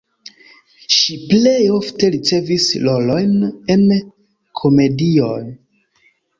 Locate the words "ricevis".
2.15-2.67